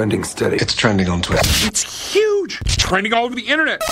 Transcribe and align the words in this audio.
Trending 0.00 0.24
steady. 0.24 0.56
It's 0.56 0.74
trending 0.74 1.10
on 1.10 1.20
Twitter. 1.20 1.42
It's 1.66 2.14
huge. 2.14 2.58
It's 2.62 2.74
trending 2.74 3.12
all 3.12 3.26
over 3.26 3.34
the 3.34 3.46
internet. 3.46 3.82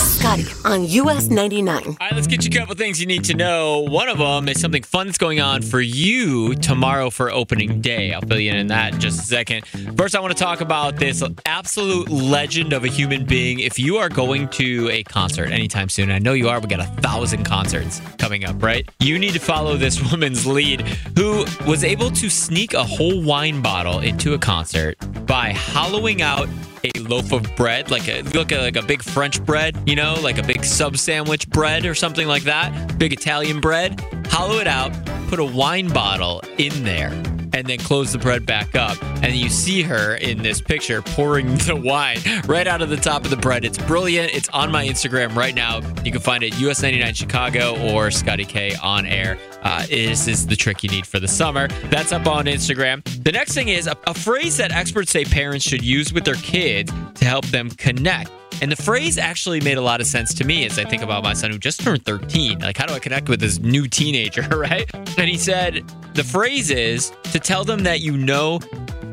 Scotty 0.00 0.44
on 0.64 0.84
US 0.88 1.28
99. 1.28 1.86
All 1.86 1.96
right, 2.00 2.12
let's 2.12 2.26
get 2.26 2.44
you 2.44 2.50
a 2.50 2.58
couple 2.58 2.74
things 2.74 3.00
you 3.00 3.06
need 3.06 3.22
to 3.24 3.34
know. 3.34 3.78
One 3.78 4.08
of 4.08 4.18
them 4.18 4.48
is 4.48 4.60
something 4.60 4.82
fun 4.82 5.06
that's 5.06 5.18
going 5.18 5.40
on 5.40 5.62
for 5.62 5.80
you 5.80 6.56
tomorrow 6.56 7.10
for 7.10 7.30
opening 7.30 7.80
day. 7.80 8.12
I'll 8.12 8.22
fill 8.22 8.40
you 8.40 8.50
in 8.50 8.58
on 8.58 8.66
that 8.68 8.94
in 8.94 9.00
just 9.00 9.20
a 9.20 9.24
second. 9.24 9.64
First, 9.96 10.16
I 10.16 10.20
want 10.20 10.36
to 10.36 10.42
talk 10.42 10.60
about 10.60 10.96
this 10.96 11.22
absolute 11.46 12.08
legend 12.08 12.72
of 12.72 12.82
a 12.82 12.88
human 12.88 13.24
being. 13.24 13.60
If 13.60 13.78
you 13.78 13.98
are 13.98 14.08
going 14.08 14.48
to 14.50 14.90
a 14.90 15.04
concert 15.04 15.50
anytime 15.50 15.88
soon, 15.88 16.10
I 16.10 16.18
know 16.18 16.32
you 16.32 16.48
are, 16.48 16.58
we 16.58 16.66
got 16.66 16.80
a 16.80 17.00
thousand 17.00 17.44
concerts 17.44 18.00
coming 18.18 18.44
up, 18.44 18.60
right? 18.60 18.88
You 18.98 19.16
need 19.16 19.34
to 19.34 19.40
follow 19.40 19.76
this 19.76 20.02
woman's 20.10 20.44
lead 20.44 20.80
who 21.16 21.44
was 21.68 21.84
able 21.84 22.10
to 22.10 22.28
sneak 22.28 22.74
a 22.74 22.82
whole 22.82 23.22
wine 23.22 23.62
bottle 23.62 24.00
into 24.00 24.34
a 24.34 24.38
concert 24.38 24.98
by 25.32 25.50
hollowing 25.50 26.20
out 26.20 26.46
a 26.84 26.98
loaf 26.98 27.32
of 27.32 27.56
bread, 27.56 27.90
like 27.90 28.06
a 28.06 28.20
look 28.34 28.52
at 28.52 28.60
like 28.60 28.76
a 28.76 28.82
big 28.82 29.02
French 29.02 29.42
bread, 29.42 29.74
you 29.86 29.96
know, 29.96 30.14
like 30.22 30.36
a 30.36 30.42
big 30.42 30.62
sub 30.62 30.98
sandwich 30.98 31.48
bread 31.48 31.86
or 31.86 31.94
something 31.94 32.28
like 32.28 32.42
that, 32.42 32.98
big 32.98 33.14
Italian 33.14 33.58
bread. 33.58 33.98
Hollow 34.26 34.58
it 34.58 34.66
out, 34.66 34.92
put 35.28 35.38
a 35.38 35.44
wine 35.44 35.88
bottle 35.88 36.42
in 36.58 36.84
there, 36.84 37.08
and 37.52 37.66
then 37.66 37.78
close 37.78 38.12
the 38.12 38.18
bread 38.18 38.46
back 38.46 38.74
up. 38.74 38.96
And 39.22 39.34
you 39.34 39.48
see 39.48 39.82
her 39.82 40.14
in 40.16 40.42
this 40.42 40.60
picture 40.60 41.02
pouring 41.02 41.46
the 41.66 41.76
wine 41.76 42.18
right 42.46 42.66
out 42.66 42.82
of 42.82 42.88
the 42.88 42.96
top 42.96 43.24
of 43.24 43.30
the 43.30 43.36
bread. 43.36 43.64
It's 43.64 43.78
brilliant. 43.78 44.34
It's 44.34 44.48
on 44.50 44.70
my 44.70 44.86
Instagram 44.86 45.34
right 45.34 45.54
now. 45.54 45.80
You 46.04 46.12
can 46.12 46.20
find 46.20 46.42
it 46.42 46.54
US99 46.54 47.14
Chicago 47.14 47.78
or 47.92 48.10
Scotty 48.10 48.44
K 48.44 48.74
on 48.82 49.06
air. 49.06 49.38
Uh, 49.62 49.86
this 49.86 50.26
is 50.26 50.46
the 50.46 50.56
trick 50.56 50.82
you 50.82 50.90
need 50.90 51.06
for 51.06 51.20
the 51.20 51.28
summer. 51.28 51.68
That's 51.84 52.12
up 52.12 52.26
on 52.26 52.46
Instagram. 52.46 53.02
The 53.22 53.32
next 53.32 53.54
thing 53.54 53.68
is 53.68 53.86
a, 53.86 53.96
a 54.06 54.14
phrase 54.14 54.56
that 54.56 54.72
experts 54.72 55.10
say 55.10 55.24
parents 55.24 55.64
should 55.64 55.84
use 55.84 56.12
with 56.12 56.24
their 56.24 56.34
kids 56.36 56.92
to 57.14 57.24
help 57.24 57.46
them 57.46 57.70
connect. 57.70 58.30
And 58.62 58.70
the 58.70 58.76
phrase 58.76 59.18
actually 59.18 59.60
made 59.60 59.76
a 59.76 59.80
lot 59.80 60.00
of 60.00 60.06
sense 60.06 60.32
to 60.34 60.44
me 60.44 60.64
as 60.64 60.78
I 60.78 60.84
think 60.84 61.02
about 61.02 61.24
my 61.24 61.32
son 61.32 61.50
who 61.50 61.58
just 61.58 61.80
turned 61.80 62.04
13. 62.04 62.60
Like, 62.60 62.76
how 62.76 62.86
do 62.86 62.94
I 62.94 63.00
connect 63.00 63.28
with 63.28 63.40
this 63.40 63.58
new 63.58 63.88
teenager, 63.88 64.42
right? 64.56 64.88
And 65.18 65.28
he 65.28 65.36
said, 65.36 65.84
the 66.14 66.22
phrase 66.22 66.70
is 66.70 67.10
to 67.32 67.40
tell 67.40 67.64
them 67.64 67.82
that 67.82 68.02
you 68.02 68.16
know 68.16 68.60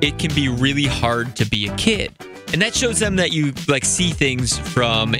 it 0.02 0.20
can 0.20 0.32
be 0.36 0.50
really 0.50 0.86
hard 0.86 1.36
to 1.38 1.46
be 1.46 1.68
a 1.68 1.76
kid. 1.78 2.14
And 2.52 2.62
that 2.64 2.74
shows 2.74 2.98
them 3.00 3.16
that 3.18 3.32
you 3.32 3.54
like 3.68 3.86
see 3.86 4.10
things 4.10 4.58
from 4.58 5.16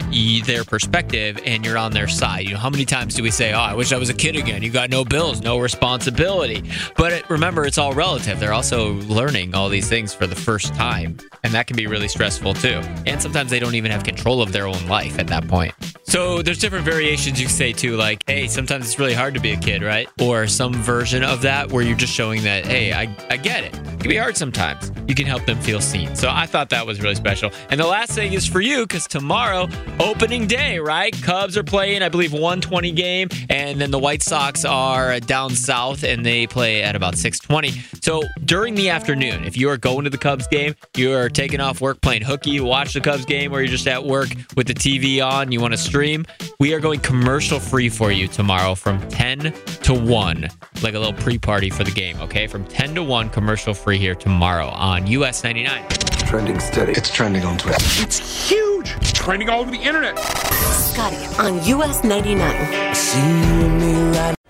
their 0.46 0.64
perspective 0.64 1.40
and 1.46 1.64
you're 1.64 1.78
on 1.78 1.92
their 1.92 2.08
side. 2.08 2.46
You 2.46 2.54
know, 2.54 2.60
how 2.60 2.72
many 2.72 2.86
times 2.86 3.14
do 3.14 3.22
we 3.22 3.30
say, 3.30 3.54
"Oh, 3.54 3.60
I 3.60 3.76
wish 3.76 3.92
I 3.92 3.98
was 3.98 4.10
a 4.10 4.14
kid 4.16 4.36
again. 4.36 4.64
You 4.64 4.72
got 4.72 4.90
no 4.90 5.06
bills, 5.06 5.42
no 5.42 5.60
responsibility." 5.60 6.64
But 6.98 7.14
it, 7.14 7.30
remember, 7.30 7.66
it's 7.66 7.78
all 7.78 7.94
relative. 7.94 8.40
They're 8.40 8.54
also 8.54 8.94
learning 9.04 9.54
all 9.54 9.70
these 9.70 9.88
things 9.88 10.14
for 10.14 10.26
the 10.26 10.36
first 10.36 10.74
time, 10.74 11.18
and 11.44 11.54
that 11.54 11.68
can 11.68 11.78
be 11.78 11.86
really 11.86 12.08
stressful 12.08 12.56
too. 12.56 12.82
And 13.06 13.22
sometimes 13.22 13.52
they 13.52 13.60
don't 13.60 13.76
even 13.76 13.92
have 13.92 14.04
control 14.04 14.42
of 14.42 14.52
their 14.52 14.68
own 14.68 14.88
life 14.88 15.20
at 15.20 15.28
that 15.28 15.48
point. 15.48 15.74
So 16.10 16.42
there's 16.42 16.58
different 16.58 16.86
variations 16.86 17.40
you 17.40 17.48
say 17.48 17.72
too, 17.72 17.96
like, 17.96 18.24
"Hey, 18.26 18.48
sometimes 18.48 18.86
it's 18.86 18.98
really 18.98 19.14
hard 19.14 19.36
to 19.36 19.40
be 19.40 19.52
a 19.52 19.58
kid, 19.58 19.84
right?" 19.84 20.10
Or 20.20 20.48
some 20.48 20.74
version 20.74 21.24
of 21.24 21.44
that 21.44 21.72
where 21.72 21.84
you're 21.84 21.96
just 21.96 22.14
showing 22.14 22.42
that, 22.46 22.66
"Hey, 22.66 22.92
I 22.92 23.16
I 23.30 23.38
get 23.38 23.64
it. 23.64 23.76
It 23.76 24.00
can 24.00 24.10
be 24.10 24.18
hard 24.18 24.36
sometimes." 24.36 24.92
You 25.08 25.14
can 25.14 25.28
help 25.28 25.46
them 25.46 25.60
feel 25.60 25.82
seen. 25.82 26.16
So 26.16 26.30
I 26.32 26.46
thought 26.48 26.70
that 26.70 26.86
was 26.86 27.00
really 27.00 27.16
special. 27.16 27.52
And 27.70 27.80
the 27.80 27.86
last 27.86 28.12
thing 28.12 28.34
is 28.34 28.46
for 28.46 28.62
you 28.62 28.88
because 28.88 29.08
tomorrow, 29.08 29.68
opening 30.00 30.46
day, 30.48 30.80
right? 30.80 31.20
Cubs 31.22 31.58
are 31.58 31.64
playing, 31.64 32.04
I 32.04 32.10
believe, 32.10 32.32
120 32.32 32.92
game, 32.92 33.30
and 33.50 33.82
then 33.82 33.90
the 33.90 33.98
White 33.98 34.22
Sox 34.22 34.66
are 34.66 35.20
down 35.20 35.56
south 35.56 36.04
and 36.04 36.24
they 36.24 36.46
play 36.46 36.84
at 36.84 36.96
about 36.96 37.18
620. 37.18 37.84
So 38.02 38.24
during 38.46 38.76
the 38.76 38.90
afternoon, 38.90 39.46
if 39.46 39.58
you 39.58 39.70
are 39.70 39.78
going 39.78 40.04
to 40.04 40.12
the 40.12 40.18
Cubs 40.18 40.48
game, 40.48 40.76
you 40.96 41.14
are 41.14 41.28
taking 41.30 41.60
off 41.60 41.82
work 41.82 42.02
playing 42.02 42.22
hooky, 42.22 42.60
watch 42.60 42.94
the 42.94 43.02
Cubs 43.02 43.26
game, 43.26 43.52
or 43.52 43.62
you're 43.62 43.68
just 43.68 43.88
at 43.88 44.04
work 44.04 44.30
with 44.56 44.68
the 44.68 44.76
TV 44.76 45.22
on, 45.22 45.52
you 45.52 45.60
want 45.60 45.74
to 45.74 45.78
stream, 46.00 46.26
we 46.62 46.74
are 46.74 46.80
going 46.80 46.98
commercial 47.02 47.60
free 47.60 47.90
for 47.90 48.10
you 48.10 48.26
tomorrow 48.26 48.74
from 48.74 49.06
10 49.10 49.52
to 49.84 49.94
1, 49.94 50.48
like 50.82 50.94
a 50.94 50.98
little 50.98 51.12
pre-party 51.12 51.70
for 51.70 51.84
the 51.84 51.92
game, 51.92 52.18
okay? 52.22 52.48
From 52.48 52.64
10 52.64 52.96
to 52.96 53.04
1, 53.04 53.30
commercial 53.32 53.74
free 53.74 53.98
here 53.98 54.16
tomorrow 54.16 54.68
on 54.68 55.06
US 55.08 55.44
99. 55.44 55.86
Trending 56.20 56.58
steady. 56.62 56.94
It's 56.94 57.14
trending 57.14 57.44
on 57.44 57.58
Twitter. 57.58 57.84
It's 58.02 58.50
huge. 58.50 58.96
It's 59.02 59.12
trending 59.12 59.50
all 59.50 59.60
over 59.60 59.72
the 59.72 59.78
internet. 59.78 60.18
Scotty 60.20 61.18
on 61.38 61.62
US 61.66 62.02
99. 62.06 62.96